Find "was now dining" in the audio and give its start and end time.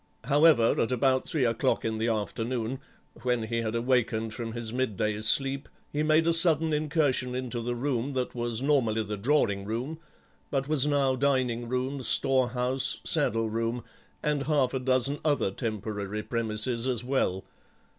10.67-11.69